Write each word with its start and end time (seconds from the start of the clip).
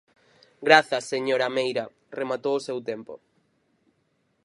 Grazas, 0.67 1.03
señora 1.13 1.53
Meira, 1.57 1.85
rematou 2.19 2.53
o 2.57 2.65
seu 2.67 2.77
tempo. 2.89 3.13